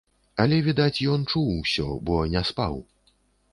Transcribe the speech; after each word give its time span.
Але 0.43 0.57
відаць, 0.67 1.03
ён 1.17 1.27
чуў 1.31 1.51
усё, 1.61 1.87
бо 2.09 2.19
не 2.35 2.45
спаў. 2.53 2.83